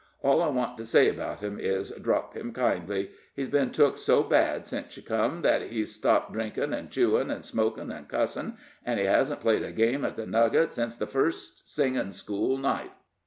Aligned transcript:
All 0.23 0.41
I 0.41 0.47
want 0.47 0.77
to 0.79 0.85
say 0.87 1.11
'bout 1.11 1.41
him 1.41 1.59
is, 1.59 1.91
drop 1.91 2.33
him 2.33 2.53
kindly. 2.53 3.11
He's 3.35 3.49
been 3.49 3.69
took 3.69 3.97
so 3.99 4.23
bad 4.23 4.65
sence 4.65 4.97
you 4.97 5.03
come, 5.03 5.43
that 5.43 5.61
he's 5.69 5.91
stopped 5.91 6.33
drinkin' 6.33 6.73
an' 6.73 6.89
chewin' 6.89 7.29
an' 7.29 7.43
smokin' 7.43 7.91
an' 7.91 8.05
cussin', 8.07 8.57
an' 8.83 8.97
he 8.97 9.03
hasn't 9.03 9.41
played 9.41 9.61
a 9.61 9.71
game 9.71 10.03
at 10.03 10.15
The 10.15 10.25
Nugget 10.25 10.73
sence 10.73 10.95
the 10.95 11.05
first 11.05 11.71
singin' 11.71 12.13
school 12.13 12.57
night. 12.57 12.93